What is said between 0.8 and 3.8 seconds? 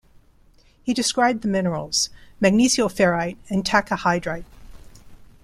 He described the minerals, magnesioferrite and